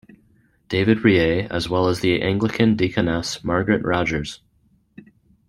David 0.67 1.03
Reay 1.03 1.47
as 1.51 1.69
well 1.69 1.87
as 1.87 1.99
the 1.99 2.23
Anglican 2.23 2.75
Deaconess 2.75 3.43
Margaret 3.43 3.83
Rodgers. 3.83 4.41